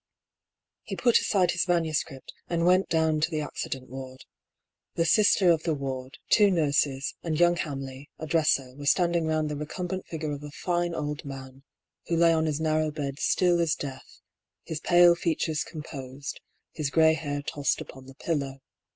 He 0.81 0.95
put 0.95 1.19
aside 1.19 1.51
his 1.51 1.67
manuscript, 1.67 2.33
and 2.49 2.65
went 2.65 2.89
down 2.89 3.21
to 3.21 3.29
the 3.29 3.41
accident 3.41 3.87
ward. 3.87 4.25
The" 4.95 5.05
sister" 5.15 5.51
of 5.51 5.61
the 5.61 5.75
ward, 5.75 6.17
two 6.31 6.49
nurses, 6.49 7.13
and 7.21 7.39
young 7.39 7.55
Hamley, 7.55 8.09
a 8.17 8.25
dresser, 8.25 8.73
were 8.75 8.87
standing 8.87 9.27
round 9.27 9.47
the 9.47 9.55
recumbent 9.55 10.07
figure 10.07 10.31
of 10.31 10.41
a 10.41 10.49
fine 10.49 10.95
old 10.95 11.23
man, 11.23 11.61
who 12.07 12.15
lay 12.17 12.33
on 12.33 12.47
his 12.47 12.59
nar 12.59 12.79
row 12.79 12.89
bed 12.89 13.19
still 13.19 13.59
as 13.59 13.75
death, 13.75 14.21
his 14.63 14.79
pale 14.79 15.13
features 15.13 15.63
composed, 15.63 16.41
his 16.73 16.89
2 16.89 16.93
BR. 16.93 16.95
PAULL'S 17.01 17.05
THEORY. 17.05 17.13
grey 17.13 17.13
hair 17.33 17.41
tossed 17.43 17.79
upon 17.81 18.05
the 18.07 18.15
pillow. 18.15 18.59